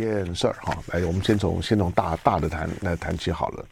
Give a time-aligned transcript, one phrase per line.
[0.00, 0.76] 件事儿哈。
[0.88, 3.64] 来，我们先从先从大大的谈来谈起好了。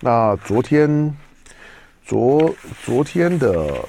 [0.00, 1.16] 那昨天
[2.04, 2.54] 昨
[2.84, 3.86] 昨天的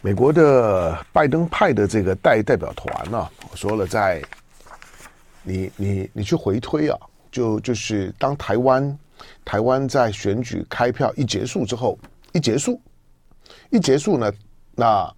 [0.00, 4.22] 美国的拜登派的这个代代表团呢、啊，我说了，在
[5.42, 6.98] 你你你去回推啊，
[7.30, 8.98] 就就是当台湾
[9.44, 11.98] 台湾在选举开票一结束之后，
[12.32, 12.80] 一结束
[13.70, 14.32] 一结束呢，
[14.74, 15.10] 那。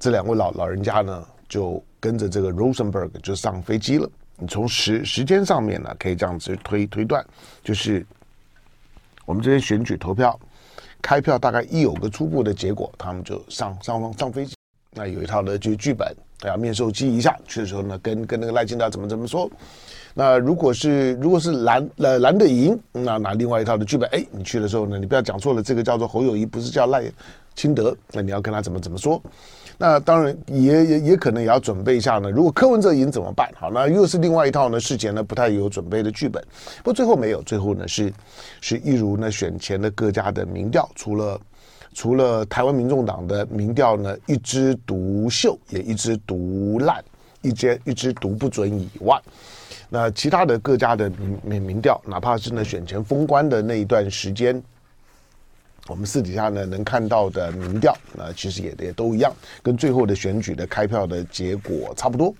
[0.00, 4.06] 这两位老老人家呢，就跟着这个 Rosenberg 就上飞机了。
[4.36, 7.24] 你从时时间上面呢，可以这样子推推断，
[7.62, 8.04] 就是
[9.24, 10.38] 我们这些选举投票
[11.00, 14.54] 开票，大概一有个初步的结果，他们就上上上飞机。
[14.92, 16.14] 那有一套的就剧本，
[16.44, 19.50] 要面授机一下去的时候呢，跟跟那个赖清德怎么怎么说。
[20.12, 24.06] 那如果是如果是蓝呃蓝的赢，那拿另外一套的剧本。
[24.10, 27.10] 哎，你去的时候呢，你不要讲错了，这个叫做侯友谊，不是叫赖
[27.54, 27.96] 清德。
[28.12, 29.20] 那你要跟他怎么怎么说？
[29.76, 32.30] 那当然也也也可能也要准备一下呢。
[32.30, 33.50] 如果柯文哲赢怎么办？
[33.58, 34.78] 好，那又是另外一套呢。
[34.78, 36.42] 事前呢不太有准备的剧本。
[36.78, 38.12] 不过最后没有，最后呢是
[38.60, 41.40] 是一如呢选前的各家的民调，除了
[41.92, 47.02] 除了台湾民众党的民调呢一枝独秀，也一枝独烂，
[47.42, 49.20] 一枝一枝独不准以外，
[49.88, 54.62] 那其他的各家的民民民调，哪怕是呢选前封关的那一段时间。
[55.86, 59.30] 我们私底下呢能看到的民调，那其实也也都一样，
[59.62, 62.34] 跟最后的选举的开票的结果差不多。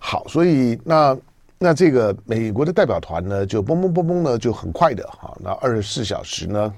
[0.00, 1.16] 好，所以那
[1.58, 6.74] 那这个美国的代表团呢，就嘣嘣嘣嘣呢，就很快的哈，那二十四小时呢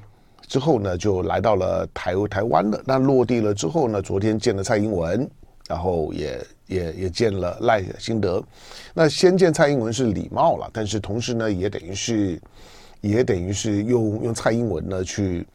[0.47, 2.79] 之后呢，就来到了台台湾了。
[2.85, 5.27] 那落地了之后呢，昨天见了蔡英文，
[5.67, 8.45] 然后也也也见了赖清德。
[8.93, 12.39] 那先见蔡英文是礼貌了，但是同时呢，也等于是。
[13.09, 15.47] 也等于是用用蔡英文呢去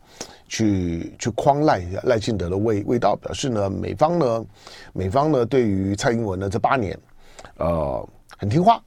[0.48, 4.46] 去去框赖赖清德的味味道，表示呢美方呢
[4.94, 6.98] 美方呢对于蔡英文呢这八年
[7.58, 8.08] 呃
[8.38, 8.82] 很听话，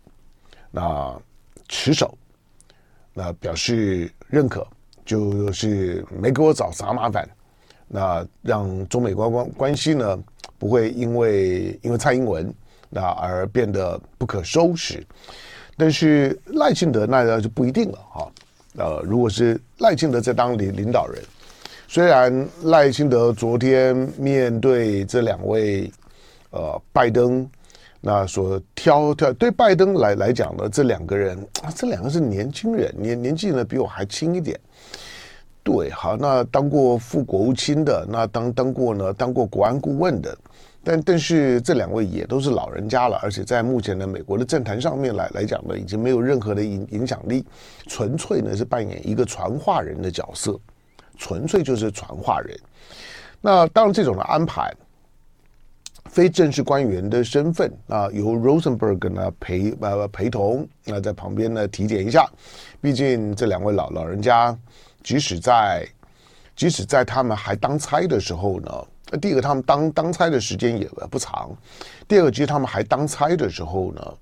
[0.71, 1.17] 那
[1.69, 2.17] 持守，
[3.13, 4.67] 那表示认可，
[5.05, 7.29] 就是没给我找啥麻烦，
[7.89, 10.19] 那让中美关关关系呢
[10.59, 12.53] 不会因为因为蔡英文
[12.91, 15.05] 那而变得不可收拾，
[15.77, 18.31] 但是赖清德那就不一定了哈。
[18.77, 21.23] 呃，如果是赖清德在当领领导人，
[21.87, 25.91] 虽然赖清德昨天面对这两位
[26.51, 27.49] 呃拜登，
[28.01, 31.39] 那所挑挑对拜登来来讲呢，这两个人，
[31.75, 34.59] 这两个是年轻人，年年纪呢比我还轻一点。
[35.65, 40.37] 对，好，那当过副国务卿的，那当当过呢，当过国安顾问的。
[40.87, 47.43] 但但是这两位也都是老人家了，而且在目前的美国的政坛上面来来讲呢，已经没有任何的影影响力，
[47.87, 50.61] 纯粹呢是扮演一个传话人的角色，
[51.17, 52.55] 纯粹就是传话人。
[53.41, 54.71] 那当然这种的安排，
[56.11, 62.29] 非正式官员的身份啊，由 Rosenberg 呢陪呃陪同，那在旁边呢提点一下。
[62.83, 64.55] 毕竟这两位老老人家，
[65.05, 65.87] 即使在
[66.57, 68.85] 即使在他们还当差的时候呢。
[69.21, 71.51] 第一个，他们当当差的时间也不长；
[72.09, 74.15] 第二个，其实他们还当差的时候呢，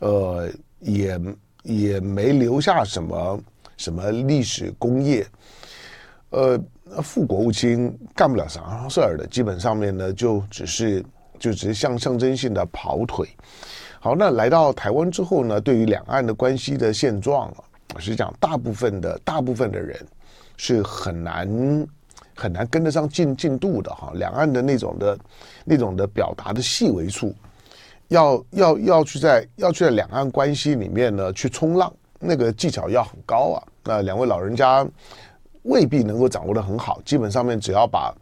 [0.00, 0.50] 呃，
[0.80, 1.20] 也
[1.62, 3.40] 也没留下什么
[3.76, 5.24] 什么历史功业。
[6.30, 6.58] 呃，
[7.02, 11.04] 副国务卿干不了啥事儿的，基本上面呢，就只是
[11.38, 13.28] 就只是象象征性的跑腿。
[14.00, 17.62] 好，那来到台湾之后呢，对于两岸的关系的现状啊，
[17.98, 19.98] 实际上大部分的大部分的人
[20.56, 21.86] 是很难。
[22.34, 25.16] 很难跟得上进进度的哈，两岸的那种的、
[25.66, 27.32] 那种的表达的细微处，
[28.08, 33.62] 要要要去在要去在两岸关系里面呢去冲浪，那个技巧要很高啊。
[33.84, 34.84] 那两位老人家
[35.64, 38.12] 未必能够掌握的很好，基本上面只要把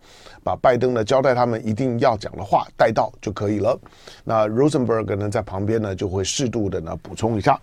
[0.42, 3.78] 把拜登呢交代他们一定要讲的话带到就可以了。
[4.24, 7.58] 那 Rosenberg 呢在旁边呢就会适度的呢补充一下。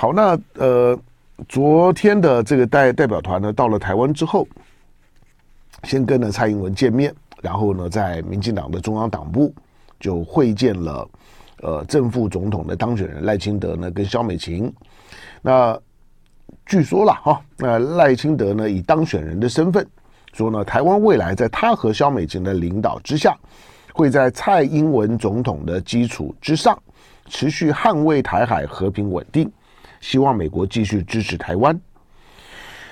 [0.00, 0.98] 好，那呃
[1.46, 4.48] 昨天的这个代代表团呢到了台湾之后。
[5.84, 9.54] 先跟了蔡英文见面，然后呢，在民进党的中央党部
[9.98, 11.06] 就会见了
[11.60, 14.72] 呃正副总统的当选人赖清德呢，跟萧美琴。
[15.42, 15.78] 那
[16.64, 19.86] 据说了哈，那赖清德呢以当选人的身份
[20.32, 23.36] 说呢，台湾未来在他和萧美琴的领导之下，
[23.92, 26.78] 会在蔡英文总统的基础之上，
[27.26, 29.50] 持续捍卫台海和平稳定，
[30.00, 31.80] 希望美国继续支持台湾。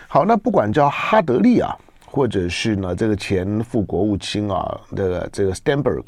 [0.07, 1.77] 好，那不管叫哈德利啊。
[2.11, 6.03] 或者是呢，这个前副国务卿啊，这个这个 Stanberg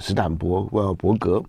[0.00, 1.40] 史坦伯呃伯格，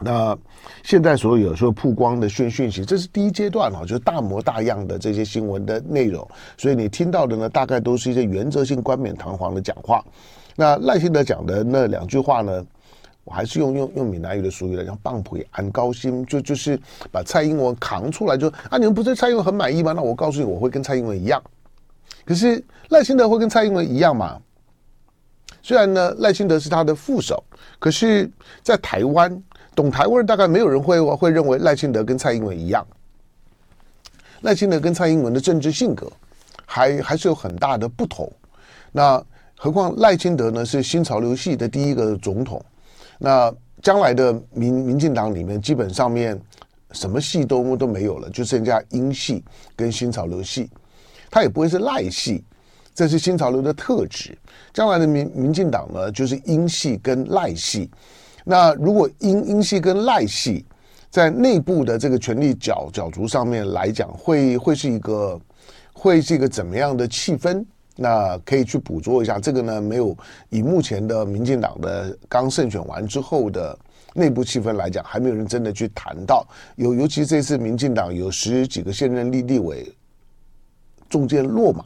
[0.00, 0.36] 那
[0.82, 6.26] 现在所有说曝光的讯讯息，这是第一阶段啊，就大模大样的这些新闻的内容，
[6.56, 10.02] 所以你听到的呢，大概都是一些原则性冠冕堂皇的讲话。
[10.56, 12.64] 那赖清德讲的那两句话呢，
[13.24, 16.78] 我还是用用用闽南语的俗语来讲，棒槌安高薪，就就是
[17.10, 19.92] 把蔡英文扛出来就，就啊，你们不是蔡英文很满意吗？
[19.92, 21.42] 那我告诉你，我会跟蔡英文一样。
[22.24, 24.40] 可是赖清德会跟蔡英文一样吗？
[25.62, 27.42] 虽然呢，赖清德是他的副手，
[27.78, 28.30] 可是，
[28.62, 29.42] 在台湾
[29.74, 32.86] 懂台湾人大概没有人会会认为赖清德跟蔡英文一样。
[34.42, 36.12] 赖清德跟蔡英文的政治性格
[36.66, 38.30] 还还是有很大的不同。
[38.92, 39.22] 那
[39.56, 42.62] 何况赖清德呢，是新潮流系的第一个总统。
[43.24, 43.50] 那
[43.82, 46.38] 将来的民民进党里面，基本上面
[46.92, 49.42] 什么系都都没有了，就剩下英系
[49.74, 50.68] 跟新潮流系。
[51.30, 52.44] 它也不会是赖系，
[52.94, 54.36] 这是新潮流的特质。
[54.74, 57.90] 将来的民民进党呢，就是英系跟赖系。
[58.44, 60.66] 那如果英英系跟赖系
[61.08, 65.40] 在内部的这个权力角角逐上面来讲，会会是一个
[65.94, 67.64] 会是一个怎么样的气氛？
[67.96, 70.16] 那可以去捕捉一下，这个呢，没有
[70.50, 73.78] 以目前的民进党的刚胜选完之后的
[74.14, 76.44] 内部气氛来讲，还没有人真的去谈到。
[76.74, 79.92] 尤尤其这次民进党有十几个现任立立委
[81.08, 81.84] 中箭落马，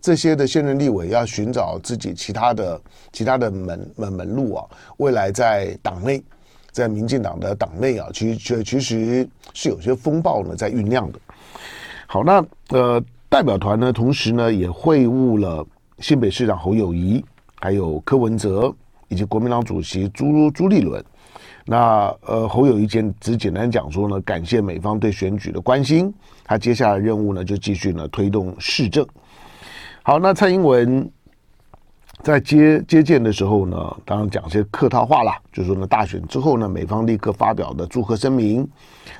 [0.00, 2.80] 这些的现任立委要寻找自己其他的
[3.12, 4.64] 其他的门门门路啊，
[4.98, 6.22] 未来在党内，
[6.70, 11.18] 在民进党的党内啊，其实其实是有些风暴呢在酝酿的。
[12.06, 13.04] 好，那呃。
[13.32, 15.66] 代表团呢，同时呢也会晤了
[16.00, 17.24] 新北市长侯友谊，
[17.58, 18.70] 还有柯文哲
[19.08, 21.02] 以及国民党主席朱朱立伦。
[21.64, 26.12] 那呃，侯友谊简只简单讲说呢，感谢美方对选举的关心。
[26.44, 29.02] 他接下来任务呢，就继续呢推动市政。
[30.02, 31.10] 好，那蔡英文
[32.22, 38.68] 在接接见的时候呢，当然讲些客套话啦，就是说呢，大选之后呢，美方立刻发表的祝贺声明，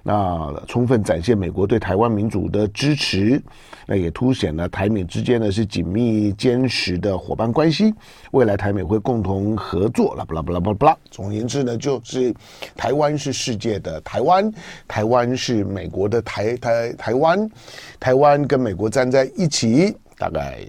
[0.03, 3.43] 那充分展现美国对台湾民主的支持。
[3.87, 7.93] 那也凸显了台美之间呢是紧密坚实的伙伴关系，
[8.31, 10.97] 未来台美会共同合作，啦不啦不啦不啦不啦。
[11.11, 12.33] 总而言之呢，就是
[12.77, 14.51] 台湾是世界的台湾，
[14.87, 17.51] 台湾是美国的台台台湾，
[17.99, 20.61] 台湾跟美国站在一起，大概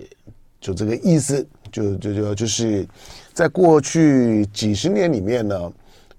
[0.60, 1.48] 就这个意思。
[1.72, 2.88] 就就就就是
[3.34, 5.72] 在过去几十年里面呢，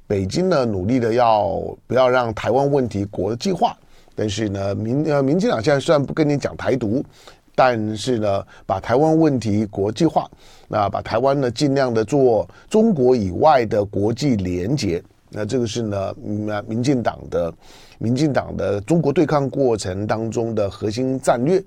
[0.06, 3.76] 北京呢努力的要不要让台湾问题国际化。
[4.16, 7.04] 但是呢，民呃，民进党现在虽然不跟你讲台独，
[7.52, 10.30] 但是呢，把台湾问题国际化，
[10.68, 17.52] 那把台湾呢尽量的做中国以外的国际连结，那这个是呢，民民进党的
[17.98, 21.60] 民进党的中国对抗过程当中的核心战略。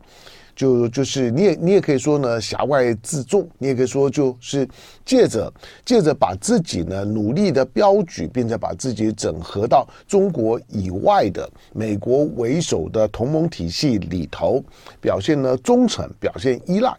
[0.57, 4.68] 就就是你也你也可以说呢，挟外自重，你也可以说就是
[5.06, 5.54] 借着
[5.86, 14.59] 借着把自己呢努力的标举，并且把自己整合到中国以外的美国为首的同盟体系里头，
[15.00, 16.92] 表现呢忠诚，表现依赖，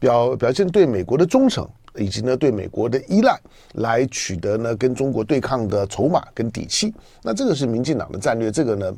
[0.00, 3.38] 表表现对美国的忠诚，以及呢对美国的依赖，
[3.74, 6.92] 来取得呢跟中国对抗的筹码跟底气。
[7.22, 8.96] 那这个是民进党的战略，这个呢，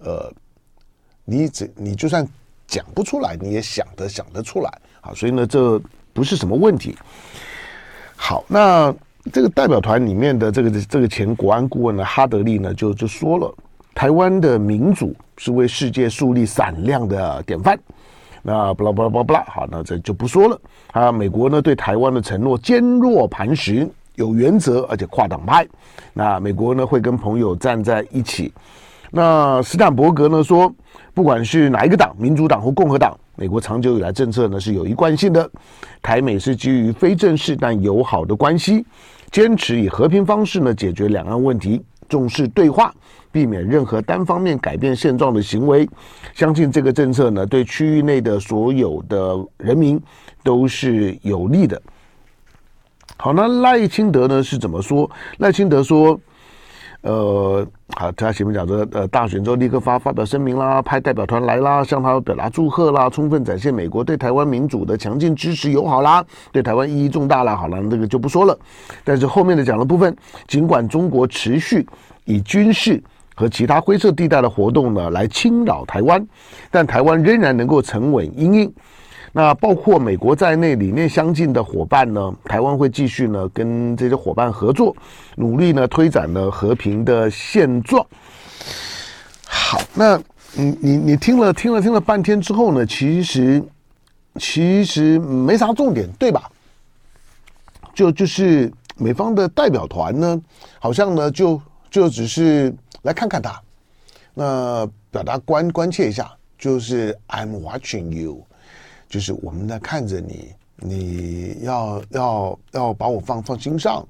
[0.00, 0.30] 呃，
[1.24, 2.28] 你只你就算。
[2.72, 4.70] 讲不出来，你也想得想得出来
[5.02, 5.12] 啊！
[5.14, 5.78] 所以呢，这
[6.14, 6.96] 不是什么问题。
[8.16, 8.94] 好，那
[9.30, 13.54] 这个代表团里面的这个这个前国安顾问呢，哈德利呢，就就说了，
[13.94, 17.78] 台湾的民主是为世界树立闪亮的典范。
[18.40, 20.58] 那不啦不啦不啦不啦，好，那这就不说了。
[20.92, 25.68] 啊，美国呢对台湾的承诺坚若磐石，有原则，而且跨党派。
[26.14, 28.50] 那美国呢会跟朋友站在一起。
[29.14, 30.74] 那斯坦伯格呢说，
[31.12, 35.48] 不管是哪一个党，民主党或共和党，美国长久以来政策呢是有一贯性的，
[36.00, 38.82] 台美是基于非正式但友好的关系，
[39.30, 42.90] 坚持以和平方式呢解决两岸问题，重视对话，
[43.30, 45.86] 避免任何单方面改变现状的行为。
[46.32, 50.00] 相信这个政策呢对区域内的所有的人民
[50.42, 51.80] 都是有利的。
[53.18, 55.10] 好，那赖清德呢是怎么说？
[55.36, 56.18] 赖清德说。
[57.02, 57.66] 呃，
[57.96, 67.56] 好，他前面讲的，呃，大选之后立刻发发表声明啦，派代表团来啦，向他表达祝贺啦，充分展现美国对台湾民主的强劲支持友好啦，对台湾意义重大啦。
[67.56, 68.56] 好了，这个就不说了。
[69.02, 70.16] 但是后面的讲的部分，
[70.46, 71.84] 尽管中国持续
[72.24, 73.02] 以军事
[73.34, 76.24] 和其他灰色地带的活动呢来侵扰台湾，
[76.70, 78.72] 但台湾仍然能够沉稳因应。
[79.34, 84.94] 那包括美国在内理念相近的伙伴呢，台湾会继续呢跟这些伙伴合作，
[85.36, 88.06] 努力呢推展呢和平的现状。
[89.46, 90.18] 好，那
[90.54, 93.64] 你你你听了听了听了半天之后呢，其实
[94.38, 96.50] 其实没啥重点，对吧？
[97.94, 100.38] 就就是美方的代表团呢，
[100.78, 101.58] 好像呢就
[101.90, 103.58] 就只是来看看他，
[104.34, 108.44] 那表达关关切一下，就是 I'm watching you。
[109.12, 114.02] 就是我们在看着你，你要要要把我放放心上，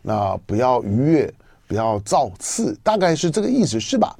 [0.00, 1.34] 那不要逾越，
[1.68, 4.16] 不要造次，大概是这个意思，是吧？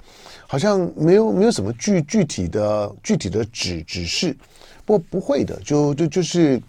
[0.47, 4.37] 好像没有没有什么具具体的具体的指指示，
[4.85, 6.61] 不不会的，就就就是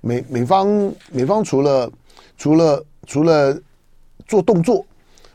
[0.00, 1.88] 美美方美方除了
[2.36, 3.56] 除了除了
[4.26, 4.84] 做动作，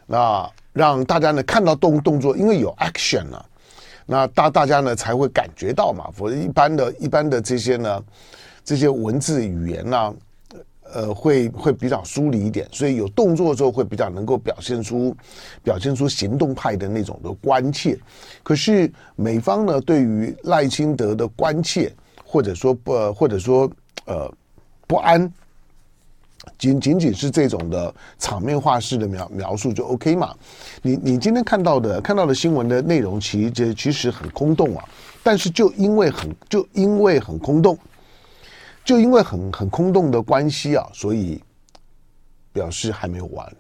[0.05, 3.45] 那让大家呢看到动动作，因为有 action 了，
[4.07, 8.03] 那大大家呢才会感觉到嘛，否则一般的一般的这些呢
[8.65, 10.15] 这些文字语言呢。
[10.93, 15.13] 呃，会会比较疏离一点，所以有动作之后会比较能够表现出
[15.61, 17.99] 表现出行动派的那种的关切。
[18.41, 23.69] 可是美方呢，对于赖清德的关切，或者说不，或者说
[24.05, 24.33] 呃
[24.87, 25.29] 不安，
[26.57, 30.35] 仅仅仅是这种的场面话式的描描述就 OK 嘛？
[30.81, 34.83] 你你今天看到的看到的新闻的内容，其实其实很空洞啊。
[35.23, 37.77] 但是就因为很就因为很空洞。
[38.85, 41.43] 就因为很很空洞的关系啊，所以
[42.53, 43.53] 表示还没有完，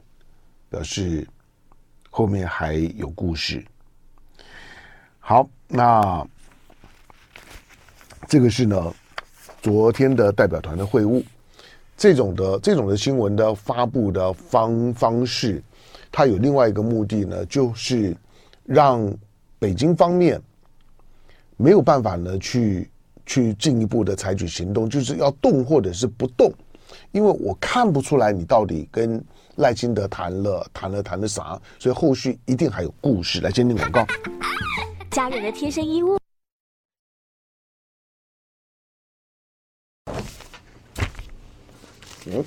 [0.69, 1.27] 表示
[2.09, 3.61] 后面还有故事。
[5.19, 6.25] 好，那
[8.29, 8.93] 这个是呢，
[9.61, 11.21] 昨天的代表团的会晤，
[11.97, 15.61] 这种的这种的新闻的发布的方方式，
[16.11, 18.15] 它有另外一个目的呢，就是
[18.63, 19.13] 让
[19.59, 20.41] 北京方面
[21.57, 22.89] 没有办法呢去。
[23.29, 26.49] 去进一步的采取行动，就是要动或者是不动，
[27.11, 29.21] 因为我看不出来你到底跟
[29.57, 33.41] 赖清德谈了谈了谈了啥，所以后续一定还有故事。
[33.41, 34.05] 来，先听广告。
[35.11, 36.16] 家人的贴身衣物。
[42.29, 42.43] 嗯。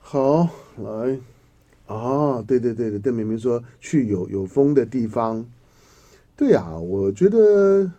[0.00, 0.48] 好，
[0.78, 1.18] 来。
[1.86, 5.44] 哦，对对对对，邓明明说去有有风的地方，
[6.36, 7.90] 对啊，我觉得，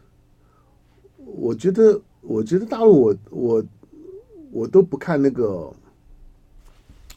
[1.18, 3.64] 我觉得，我觉得大陆我我
[4.52, 5.72] 我都不看那个，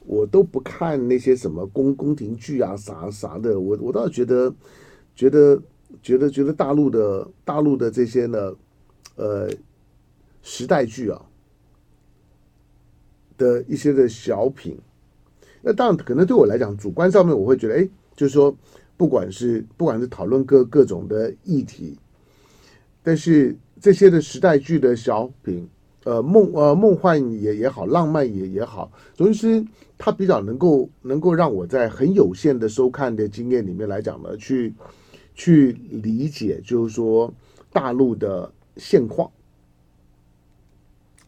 [0.04, 4.54] 我都不看那些什么宫宫廷剧啊啥啥的，我我倒觉得
[5.14, 5.60] 觉得
[6.02, 8.52] 觉得觉得大陆的大陆的这些呢，
[9.16, 9.50] 呃，
[10.42, 11.20] 时代剧啊
[13.36, 14.78] 的一些的小品。
[15.62, 18.56] 那当然，可能对我来讲，主观上面我会觉得，哎，就是说，
[18.96, 21.98] 不管是不管是讨论各各种的议题，
[23.02, 25.68] 但是这些的时代剧的小品，
[26.04, 29.64] 呃，梦呃梦幻也也好，浪漫也也好，总之
[29.98, 34.72] 它比较能够能够让我在很有限的收看的经验里面来讲呢，去
[35.36, 37.32] 去理解，就是说
[37.72, 39.30] 大陆的现况，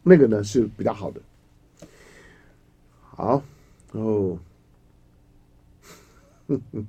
[0.03, 1.21] 那个呢是比较好的。
[2.99, 3.41] 好。
[3.91, 4.37] 哦，
[6.47, 6.87] 哼哼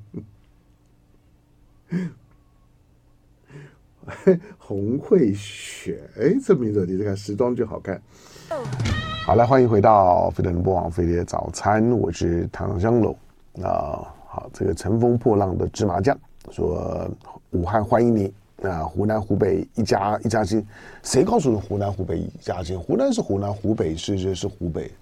[4.05, 8.03] 哼，洪慧雪，哎，这名字你这个时装就好看。
[9.25, 13.17] 好了，欢迎回到飞碟联播网飞碟早餐，我是唐香龙。
[13.62, 16.19] 啊，好，这个乘风破浪的芝麻酱
[16.51, 17.09] 说
[17.51, 18.33] 武汉欢迎你。
[18.63, 20.63] 啊，湖南湖北一家一家亲，
[21.03, 22.79] 谁告诉你湖南湖北一家亲？
[22.79, 24.93] 湖南是湖南，湖北是是是湖北。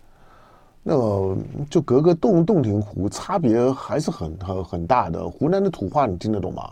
[0.85, 1.37] 那个
[1.69, 5.29] 就隔个洞洞庭湖，差别还是很很很大的。
[5.29, 6.71] 湖南的土话你听得懂吗？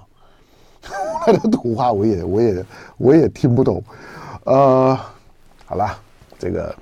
[0.85, 2.67] 湖南的土话我也我也
[2.99, 3.83] 我也听不懂。
[4.45, 4.97] 呃，
[5.65, 5.99] 好了，
[6.39, 6.73] 这个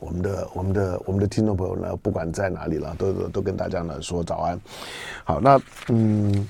[0.00, 4.60] 我们的我们的我们的听众朋友呢，不管在哪里了，都都都跟大家呢说早安。
[5.24, 6.48] 好，那嗯，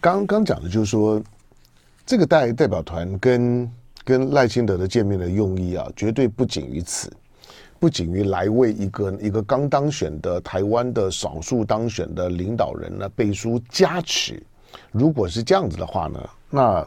[0.00, 1.22] 刚刚讲的就是说，
[2.06, 3.70] 这个代代表团跟
[4.04, 7.12] 跟赖清德的见面的用意啊，绝对不仅于此。
[7.80, 14.42] 不仅于来为一个一个刚当选的台湾的少数当选的领导人呢背书加持，
[14.90, 16.86] 如果是这样子的话呢，那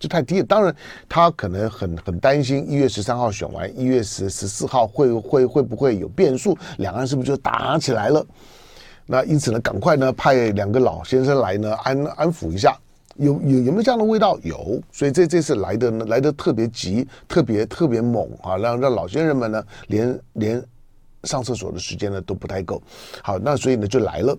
[0.00, 0.46] 就太低了。
[0.46, 0.74] 当然，
[1.08, 8.26] 他可能很很担心一月十三号选完，一月十十四号会会会不会有变数，两岸是不是就打起来了？
[9.06, 12.76] 那因此呢，赶快呢派两个老先生来呢安安抚一下。
[13.16, 14.38] 有有有没有这样的味道？
[14.42, 18.56] 有，所以这这次来的呢，来的特别急，特别特别猛啊！
[18.56, 20.64] 让让老先生们呢，连连
[21.24, 22.80] 上厕所的时间呢都不太够。
[23.22, 24.34] 好，那所以呢就来了。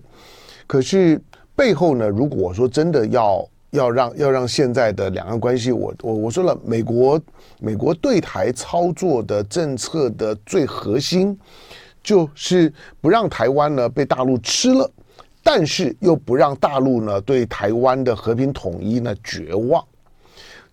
[0.66, 1.20] 可是
[1.54, 7.20] 背后呢，如果说真的要要让要让现在的两岸关系，我我我说了，美国
[7.58, 11.38] 美国对台操作的政策的最核心，
[12.02, 14.90] 就是不让台湾呢被大陆吃了。
[15.42, 19.84] 但是又不让大陆呢对台湾的和平统一呢绝望，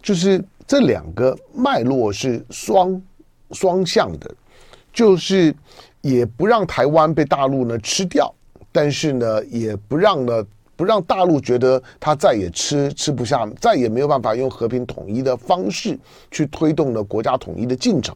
[0.02, 3.02] 就是这两个脉络是双
[3.52, 4.30] 双向的，
[4.94, 5.56] 就是
[6.02, 8.32] 也不让台湾被大陆呢吃掉，
[8.72, 10.46] 但是呢也不让呢
[10.80, 16.00] 不让大陆觉得他再也吃吃不下，再也没有办法用和平统一的方式
[16.32, 18.16] 去推动了国家统一的进程。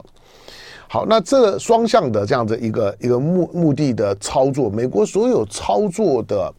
[0.88, 6.54] 好，那这双向的这样的一个一个目目的的操作，美国所有操作的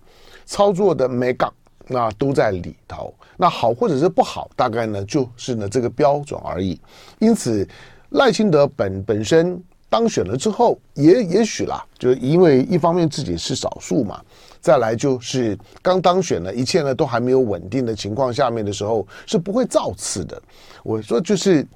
[0.44, 1.50] 操作的眉角，
[1.86, 3.14] 那都在里头。
[3.38, 6.78] 那好或者是不好，大概呢就是呢这个标准而已。
[7.18, 7.66] 因此，
[8.10, 9.58] 赖清德本本身
[9.88, 14.20] 当选了之后，也也许啦，就是因为一方面自己是少数嘛，
[14.64, 20.40] 再来就是刚当选了，一切呢都还没有稳定的情况下面的时候，是不会造次的。
[20.82, 21.66] 我说就是。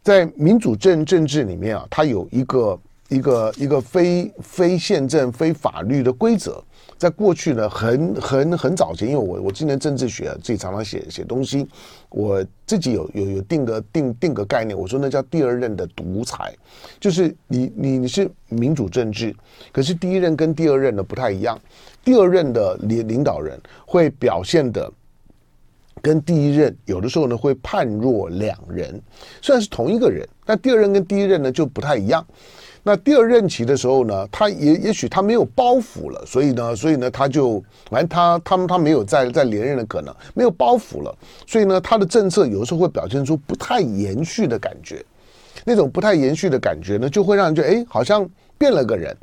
[0.00, 6.64] 在民主政政治里面啊，它有一个一个一个非非宪政非法律的规则。
[6.98, 11.66] 在过去呢，很很很早前，因为我我今年政治学自己常常写写东西，
[12.10, 16.52] 我自己有有有定个定定个概念，我说那叫第二任的独裁，
[16.98, 19.34] 就是你你你是民主政治，
[19.70, 21.56] 可是第一任跟第二任的不太一样，
[22.04, 24.92] 第二任的领领导人会表现的。
[26.00, 29.02] 跟第一任有的时候呢会判若两人，
[29.42, 32.24] 虽然是同一个人，但第二任跟第一任呢就不太一样。
[32.88, 41.14] 那第二任期的时候呢，他也也许他没有包袱了，所以呢，所以呢他就反正他他们他没有再再连任的可能，没有包袱了，
[41.46, 45.04] 所以呢他的政策有时候会表现出不太延续的感觉，
[45.66, 48.26] 那种不太延续的感觉呢，就会让人觉得哎，好像
[48.56, 49.14] 变了个人。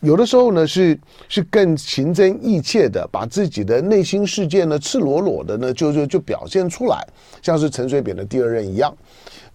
[0.00, 0.96] 有的时候呢，是
[1.26, 7.02] 是更情真意切的，把自己的内心世界呢，赤裸裸的呢，就就就表现出来，
[7.40, 8.94] 像是陈水扁的第二任一样。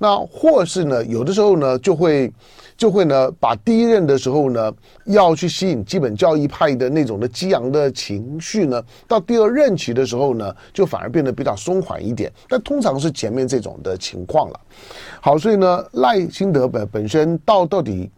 [0.03, 2.33] 那或是呢，有的时候呢，就会
[2.75, 4.73] 就会呢，把第一任的时候呢，
[5.05, 12.33] 要去吸引基本教义派的那种的激昂的情绪呢，到第二任期的时候呢，就反而变得比较松缓一点。
[12.49, 14.59] 但通常是前面这种的情况了。
[15.21, 18.09] 好，所以呢，赖清德本本身到到底。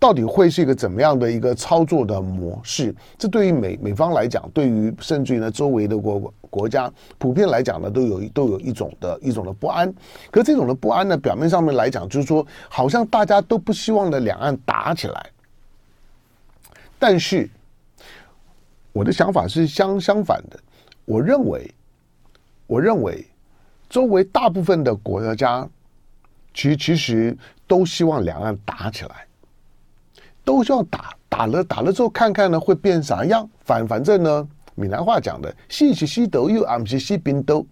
[0.00, 2.94] 到底会是一个怎么样的一个操作的模式？
[3.18, 9.92] 这对于美美方来讲，对于甚至于呢周围的国国家，普遍来讲呢，都有都有一种的一种的不安。
[10.30, 15.30] 可这种的不安呢，表面上面来讲，就是说好像大家都不希望的两岸打起来。
[16.98, 17.48] 但是
[18.92, 20.58] 我的想法是相相反的，
[21.04, 21.68] 我认为，
[22.66, 23.26] 我认为
[23.88, 25.68] 周围大部分的国家，
[26.54, 29.27] 其其实都希望两岸打起来。
[30.48, 33.46] 都需要打，打了打了之后看看呢会变啥样？
[33.66, 37.66] 反反正呢，闽南话讲的“信是死都有，俺们是死兵都”，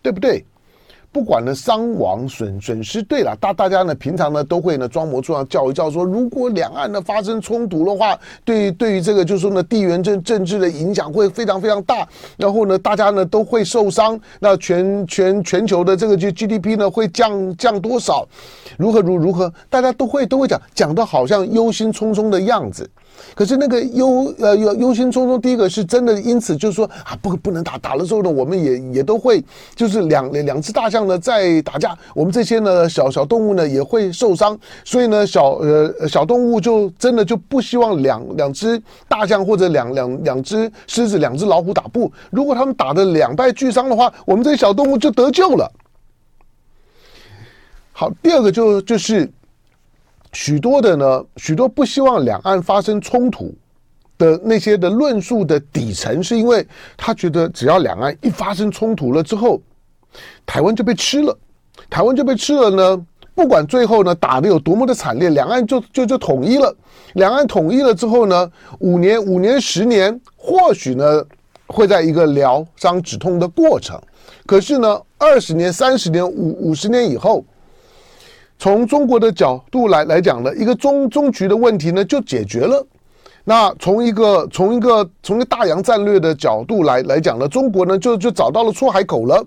[0.00, 0.42] 对不对？
[1.16, 18.28] 不管呢伤亡损损失，对了，大大家呢平常呢都会呢装模作样叫一叫说，如果两岸呢发生冲突的话，对对于这个就是说呢地缘政政治的影响会非常非常大，然后呢大家呢都会受伤，那全全全球的这个就 GDP 呢会降降多少？
[18.76, 19.50] 如何如如何？
[19.70, 22.86] 大家都会都会讲讲的好像忧心忡忡的样子。
[23.34, 45.70] 可是那个忧呃忧忧心忡忡，第一个是真的，因此就是说啊，不不能打，打了之后呢，我们也也都会就是两两只大象呢在打架，我们这些呢小小动物呢也会受伤，所以呢小呃小动物就真的就不希望两两只大象或者两两两只狮子、两只老虎打不，如果他们打得两败俱伤的话，我们这些小动物就得救了。
[47.92, 49.30] 好，第二个就就是。
[50.36, 53.54] 许多的呢，许多不希望两岸发生冲突
[54.18, 59.58] 的那些的论述的底层，是因为他觉得只要两岸一发生冲突了之后，
[60.44, 61.34] 台湾就被吃了，
[61.88, 63.06] 台湾就被吃了呢。
[63.34, 66.76] 不管最后呢打得有多么的惨烈，两岸就就就统一了。
[67.14, 71.24] 两岸统一了之后呢，五年、五年、十年，或许呢
[71.66, 73.98] 会在一个疗伤止痛的过程。
[74.44, 77.42] 可是呢，二十年、三十年、五五十年以后。
[78.58, 82.84] 从中国的角度来来讲呢，一个中中局的问题呢就解决了。
[83.44, 89.44] 那从一个从一个从一个大洋战略的角度来来讲呢，中国呢就就找到了出海口了，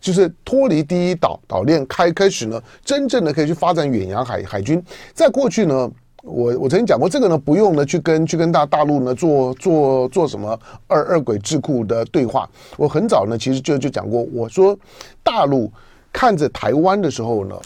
[0.00, 4.80] 就是脱离第一岛岛链，开开始呢真正的可以去发展远洋海海军。
[5.12, 5.90] 在过去呢，
[6.22, 12.48] 我我曾经讲过这个呢，不用呢去跟去跟大大陆呢做做做什么二二轨智库的对话。
[12.76, 14.78] 我很早呢其实就就讲过，我说
[15.22, 15.68] 大陆
[16.12, 17.56] 看着台湾的时候呢。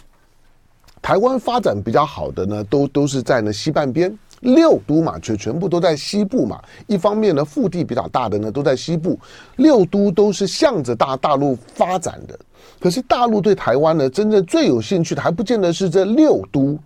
[1.06, 6.60] 台湾发展比较好的呢，都都是在呢西半边六都嘛，全全部都在西部嘛。
[6.88, 9.16] 一方面呢，腹地比较大的呢都在西部，
[9.54, 12.36] 六都都是向着大大陆发展的。
[12.80, 16.76] 可是大陆对台湾呢，真正最有兴趣的还不见得是这六都，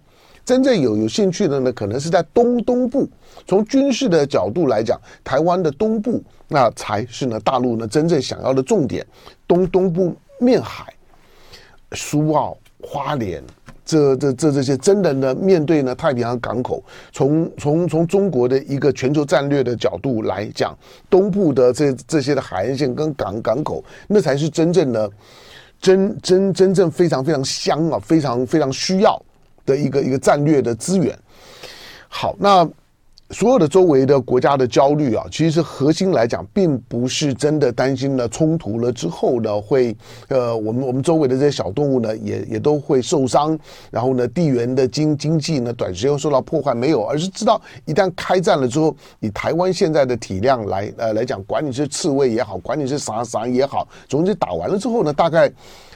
[0.45, 3.09] 真正有有兴趣的呢，可能是在东东部。
[3.47, 9.07] 从军事的角度来讲，台湾的东部那才是呢大陆呢真正想要的重点。
[9.49, 10.93] 东东部面海，
[11.93, 13.43] 苏澳、花莲。
[13.91, 20.77] 这这这这些真的呢，面对呢太平洋港口，从从从中国的一个全球战略的角度来讲，
[21.09, 25.11] 东部的这这些的海岸线跟港港口，那才是真正的
[25.81, 29.21] 真真真正非常非常香啊，非常非常需要
[29.67, 31.19] 的一个一个战略的资源。
[32.09, 32.69] 好，那。
[33.33, 39.97] 所有的周围的国家的焦虑啊，其实核心来讲，并不是真的担心呢冲突了之后呢会，
[40.29, 43.57] 呃，我们我们周围的这些小动物呢也也都会受伤，
[43.91, 55.51] 然后呢地缘的经经济呢短时间受到破坏，没有，而是知道一旦开战了之后，以台湾现在的体量来呃来讲，管你是刺猬也好，管你是啥啥也好，总之打完了之后呢，大概。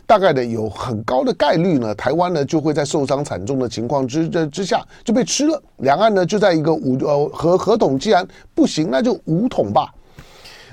[0.07, 5.63] 大概的有很高的概率呢，台湾呢就会在受伤惨重的情况之之之下就被吃了。
[5.79, 9.93] 两岸呢就在一个五呃和和统，既然不行，那就武统吧。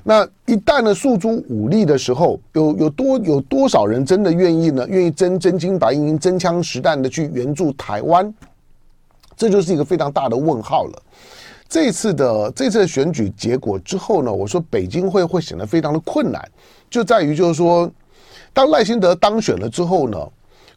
[0.03, 4.85] 那一旦呢诉诸武力的时候，有有多有多少人真的愿意呢？
[4.87, 8.33] 愿意真真金白银、真枪实弹的去援助台湾？
[9.37, 11.01] 这就是一个非常大的问号了。
[11.69, 16.41] 这次的这次的选举结果之后呢，我说北京会会显得非常的困难，
[16.89, 17.89] 就在于就是说。
[18.53, 20.17] 当赖清德当选了之后呢，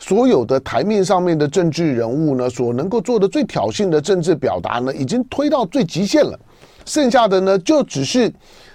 [0.07, 6.39] 所有的台面上面的政治人物呢，所能够做的最挑衅的政治表达呢，已经推到最极限了。
[6.85, 8.31] 剩下的呢，就只是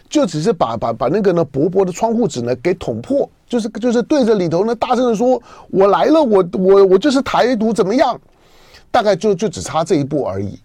[0.09, 5.39] 就只是把把把那个呢薄薄的窗户纸呢给捅破，就是就是对着里头呢大声的说
[5.69, 8.19] ：“我来了，我我我就是台独，怎么样？”
[8.89, 10.57] 大概就就只差这一步而已。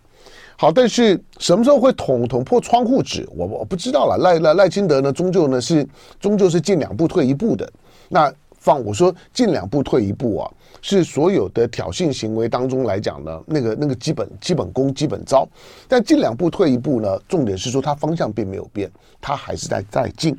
[0.56, 4.16] 好，但是什么时候会捅捅破窗户纸，我我不知道了。
[4.16, 5.86] 赖赖赖清德呢，终究呢是
[6.18, 7.70] 终究是进两步退一步的。
[8.08, 8.32] 那
[8.64, 10.50] 放我说进两步退一步啊，
[10.80, 15.46] 是所有的挑衅行为当中来讲呢，那个那个基本基本功基本招。
[15.86, 20.34] 但进两步退一步呢，重点是说它方向并没有变，它还是在在进。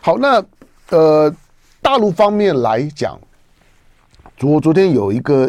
[0.00, 0.44] 好，那
[0.90, 1.32] 呃
[1.80, 3.16] 大陆方面来讲，
[4.36, 5.48] 昨昨天有一个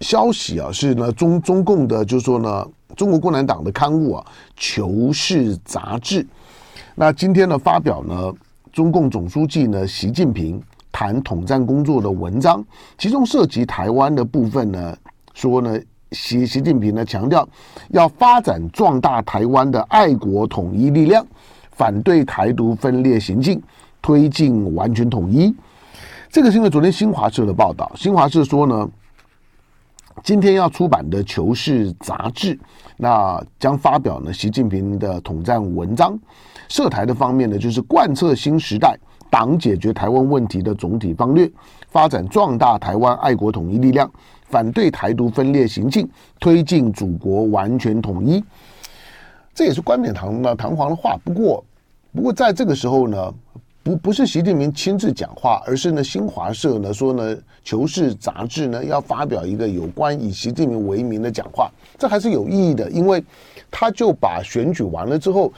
[0.00, 6.26] 消息啊，是呢中中共的，就是说呢中国共产党的刊物啊《求是》杂志，
[6.94, 8.30] 那今天呢发表呢
[8.70, 10.62] 中共总书记呢习近平。
[10.98, 12.64] 谈统战工作的文章，
[12.98, 14.96] 其中涉及台湾的部分呢，
[15.32, 15.78] 说呢，
[16.10, 17.48] 习习近平呢强调
[17.90, 21.24] 要发展壮大台湾的爱国统一力量，
[21.70, 23.62] 反对台独分裂行径，
[24.02, 25.54] 推进完全统一。
[26.30, 28.90] 这个是因为昨天新华社的报道，新华社说呢，
[30.24, 32.58] 今天要出版的《求是》杂志，
[32.96, 36.18] 那将发表呢习近平的统战文章，
[36.68, 38.98] 涉台的方面呢，就是贯彻新时代。
[39.30, 41.50] 党解决台湾问题的总体方略，
[41.88, 44.10] 发展壮大台湾爱国统一力量，
[44.48, 46.08] 反对台独分裂行径，
[46.40, 48.42] 推进祖国完全统一。
[49.54, 51.16] 这也是冠冕堂呢堂皇的话。
[51.24, 51.64] 不过，
[52.14, 53.34] 不过在这个时候呢，
[53.82, 63.22] 不不是习近平亲自讲话，而是呢新华社呢说呢《求是》杂志呢要发表一个有关以习近平为名的讲话，这还是有意义的，因为
[63.70, 65.52] 他就把选举完了之后。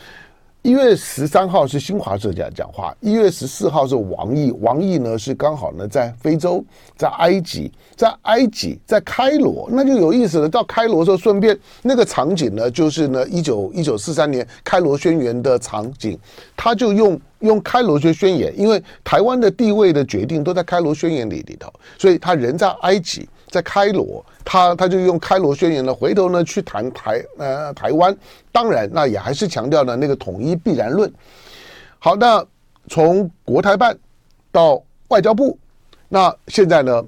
[0.63, 6.63] 一月十三号是新华社讲讲话，一月十四号是王毅，王毅呢是刚好呢在非洲，
[6.99, 10.47] 在埃及，在埃及，在开罗，那就有意思了。
[10.47, 16.19] 到开罗的时候，顺便那个场景呢，就是呢一九一九四三年开罗宣言的场景，
[16.55, 23.27] 他就用用开罗宣宣言，因为台湾的地位的决定都在开罗宣言里里头，所以他人在埃及。
[23.51, 28.17] 在开罗，他他就用开罗宣言呢，回头呢去谈台呃台湾，
[28.53, 31.13] 当然那也还是强调了那个统一必然论。
[31.99, 32.43] 好，那
[32.89, 33.99] 从国台办
[34.53, 35.59] 到外交部，
[36.09, 37.05] 那现在呢，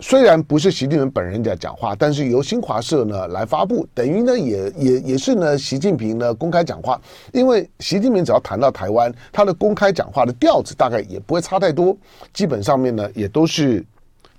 [0.00, 7.00] 虽然不是习近平本人在讲话，但是由新华社呢来发布，等于呢也也也是呢习近平呢公开讲话，
[7.32, 11.96] 因为习近平只要谈到台湾，他的公开讲话的调子大概也不会差太多，
[12.32, 13.84] 基本上面呢也都是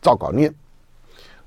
[0.01, 0.53] 照稿念。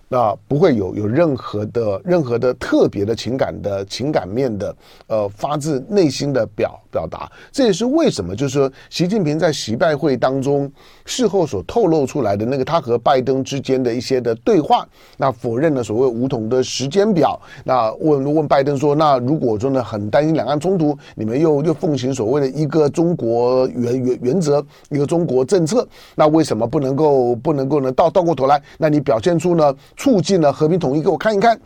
[0.08, 4.76] 那不会有有任何的任何的特别的情感的情感面的
[5.08, 10.70] 呃发自内心的表表达，这也是为什么就是说习近平在习拜会当中
[11.04, 29.74] 事后所透露出来的那个他和拜登之间的一些的对话，那否认了所谓武统的时间表，那问问拜登说，那如果说呢很担心两岸冲突，你们又又奉行所谓的一个中国原原原则，一个中国政策，那为什么不能够不能够呢倒倒过头来，那你表现出呢？
[29.96, 31.58] 促进了和平统一，给我看一看，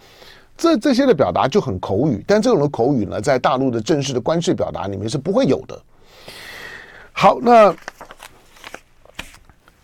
[0.57, 5.79] 这这些的表达就很口语，但这种的口语呢，在大陆的正式的官式表达里面是不会有的。
[7.13, 7.75] 好，那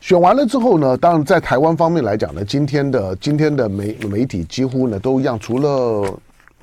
[0.01, 6.19] 选完了之后呢，当然在台湾方面来讲呢，今天的今天的媒媒体几乎呢都一样，除了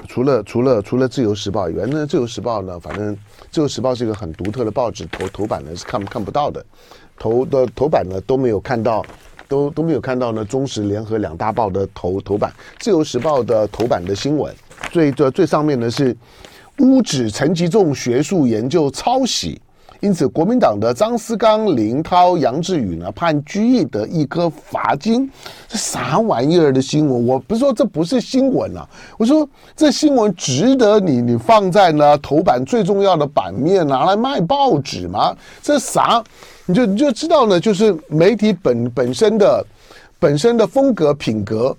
[0.08, 3.16] 除了除了除了自由时报以外，那自由时报呢，反正
[3.52, 6.66] 自由时报是一个很独特的报纸，头头版呢是看看不到的，
[7.20, 9.06] 头的头版呢都没有看到。
[9.48, 10.44] 都都没有看到呢。
[10.46, 14.54] 中时联合两大报的头头版，自由时报的头版的新闻，
[14.92, 16.16] 最最最上面呢是
[16.80, 19.62] 乌指陈吉仲学术研究抄袭。
[20.04, 25.32] 因此，国民党的张思刚、林涛、杨志宇呢，判拘役得一颗罚金，
[25.66, 27.26] 这啥玩意儿的新闻？
[27.26, 28.86] 我不是说这不是新闻啊，
[29.18, 35.34] 我说这新闻值得你你放在呢头版最重要的版面拿来卖报纸吗？
[35.62, 36.22] 这啥？
[36.66, 39.66] 你就你就知道呢，就是媒体本本身的
[40.20, 41.74] 本身的风格品格。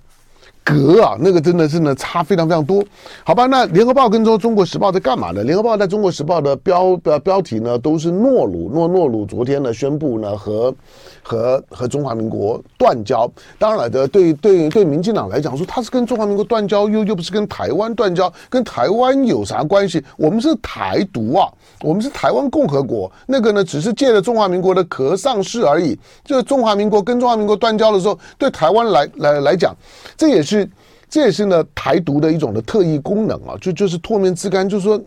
[0.64, 2.82] 格啊，那个真的是呢，差非常非常多，
[3.22, 3.44] 好吧？
[3.44, 5.44] 那联合报跟中中国时报在干嘛呢？
[5.44, 10.74] 联合报在中国时报的标标标题呢，都是诺鲁诺诺鲁昨天呢宣布呢和
[11.22, 13.30] 和和中华民国断交。
[13.58, 20.02] 当然了，对对对，民进党来讲说他是跟中华民国断交，又又不是跟台湾断交，跟台湾有啥关系？
[20.16, 21.46] 我们是台独啊，
[21.82, 25.94] 我们是台湾共和国，那个呢只是借了中华民国的壳上市而已。
[26.24, 29.76] 就是中华民国跟中华民国断交的时候，对台湾来来来讲，
[30.16, 30.53] 这也是。
[30.58, 30.68] 是，
[31.08, 35.00] 这也是呢台独的一种的特异功能啊，就就是唾面自干，就是说。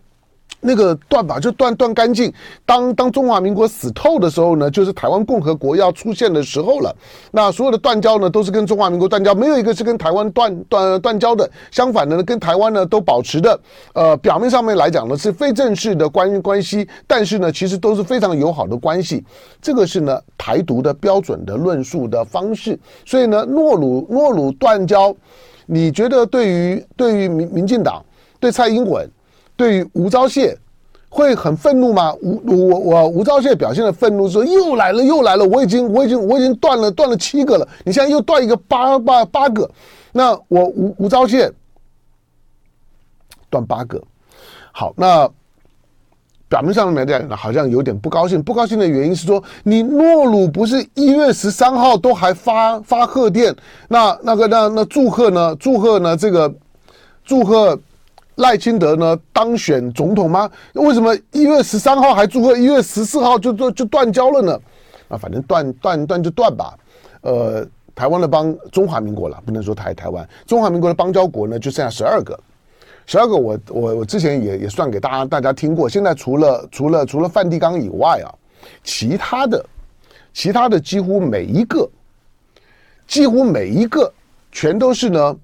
[0.60, 2.34] 那个断吧，就断断干净。
[2.66, 6.96] 当当中华民国死透的时候呢，就是台湾共和国要出现的时候了。
[7.32, 11.50] 那所有的断交呢，都是跟中华民国断交，没有一个是跟台湾断断断交的。
[11.72, 13.60] 相反的呢，跟台湾呢都保持的，
[13.94, 19.24] 呃，表面上面来讲呢是非正式的关关系，但是呢其实都是非常友好的关系。
[19.62, 22.78] 这个是呢台独的标准的论述的方式。
[23.06, 25.16] 所以呢，诺鲁诺鲁断交，
[25.66, 28.04] 你觉得对于对于民民进党
[28.40, 29.08] 对蔡英文？
[29.58, 30.56] 对于吴钊燮
[31.10, 32.14] 会很愤怒吗？
[32.22, 39.68] 吴我我吴钊燮表现的愤怒说又来了又来了，我已经我已经我已经断了断了七个了，你现在又断一个八八八个，
[40.12, 41.52] 那我吴吴钊燮
[43.50, 44.00] 断八个，
[44.72, 45.28] 好，那
[46.50, 53.56] 表面上面来讲好像有点不高兴，不高兴的原因是说你诺鲁不是一月十三号都还发发贺电，
[53.88, 55.56] 那那个那那祝贺呢？
[55.56, 56.16] 祝贺呢？
[56.16, 56.54] 这个
[57.26, 57.80] 祝贺。
[58.38, 60.50] 赖清德呢当选总统吗？
[60.74, 64.60] 为什么一月十三号还祝贺，一月十四号就就就断交了呢？
[65.10, 66.78] 啊，反正断断断就断吧。
[67.22, 72.40] 呃，台湾的邦中华民国了，不能说台台湾，中华民国的邦交国呢就剩下十二个，
[73.08, 75.90] 十二个我我我之前也也算给大家大家听过。
[75.90, 78.30] 现在除了除了除了梵蒂冈以外啊，
[78.84, 79.66] 其他的
[80.32, 81.90] 其他的几乎每一个，
[83.08, 84.14] 几乎每一个
[84.52, 85.36] 全都是呢，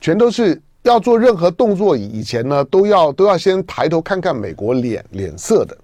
[0.00, 0.60] 全都是。
[0.82, 5.76] 要做任何动作以前呢，都要都要先抬头看看美国脸脸色的。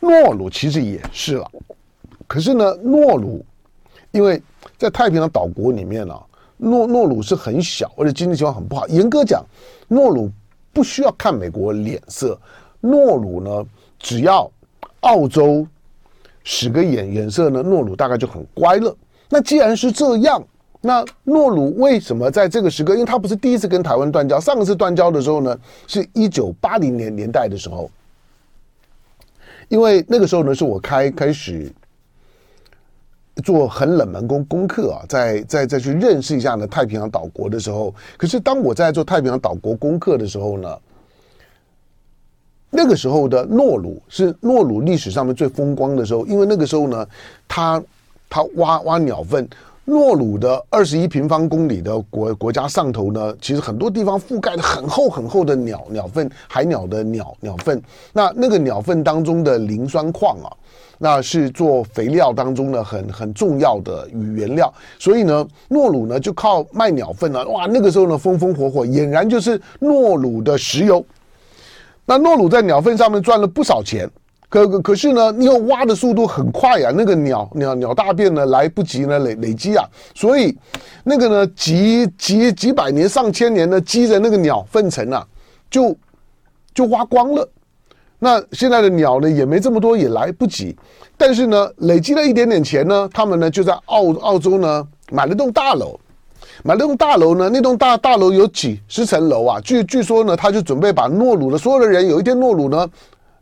[0.00, 1.50] 诺鲁其实也是了，
[2.26, 3.44] 可是呢，诺鲁
[4.10, 4.42] 因为
[4.78, 6.18] 在太平洋岛国里面呢、
[6.56, 8.88] 诺诺鲁是很小，而且经济情况很不好。
[8.88, 9.44] 严格讲，
[9.86, 10.30] 诺鲁
[10.72, 12.40] 不需要看美国脸色，
[12.80, 13.66] 诺鲁呢，
[13.98, 14.50] 只要
[15.00, 15.66] 澳洲
[16.42, 18.96] 使个眼眼色呢，诺鲁大概就很乖了。
[19.28, 20.42] 那既然是这样。
[20.84, 22.94] 那诺鲁为什么在这个时刻？
[22.94, 27.88] 因为他不是第一次跟台湾断交，上一次断交的时候呢，是一九八零年年代的时候。
[29.68, 31.72] 因为那个时候呢，是我开开始
[33.44, 37.94] 做很冷门功功课啊，再再再去认识一下呢太平洋岛国的时候。
[38.16, 40.76] 可是当我在做太平洋岛国功课的时候呢，
[42.70, 47.06] 那个时候的诺鲁是诺鲁历史上面最风光的时候，因为那个时候呢，
[47.46, 47.80] 他
[48.28, 49.48] 他挖挖鸟粪。
[49.84, 57.82] 诺鲁的二十一平方公里的国国家上头呢，其实很多地方覆盖的很厚很厚的鸟鸟粪，海鸟的鸟鸟粪。
[58.12, 60.46] 那那个鸟粪当中的磷酸矿啊，
[60.98, 64.72] 那是做肥料当中的很很重要的原料。
[65.00, 71.04] 所以呢，诺鲁呢就靠卖鸟粪呢，哇，那个时候呢风风火火，俨然就是诺鲁的石油。
[72.06, 74.08] 那诺鲁在鸟粪上面赚了不少钱。
[74.52, 80.54] 可可是呢，你要挖的速度很快呀，那个鸟鸟鸟大便呢来不及呢累累积啊，所以
[81.02, 85.26] 那个呢几几几百年上千年呢积着那个鸟粪尘啊，
[85.70, 85.96] 就
[86.74, 87.48] 就挖光了。
[88.18, 90.76] 那现在的鸟呢也没这么多，也来不及。
[91.16, 95.98] 但是呢，累积了一点点钱呢，他们呢就在澳澳洲呢买了栋大楼，
[96.62, 99.58] 买了栋大楼呢，那栋大大楼有几十层楼啊。
[99.62, 102.86] 据据说呢，他就准备把诺鲁的所有的人，有一天诺鲁呢。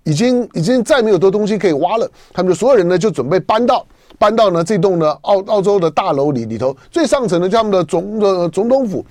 [0.04, 3.86] 已经已经再没有多东西可以挖了，他们就所有人呢就准备搬到
[4.18, 9.04] 搬到呢这栋呢澳澳洲的大楼里里头，最上层的叫他们的总的总统府。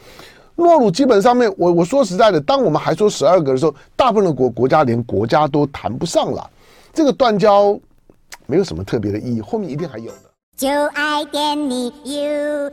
[0.55, 6.49] 诺鲁基本上面，我我说实在的，当我们还说十二个的时候，大部分的国国家连国家都谈不上了，
[6.93, 7.79] 这个断交
[8.45, 10.17] 没有什么特别的意义，后面一定还有的。
[10.57, 12.71] 就爱点你 UFO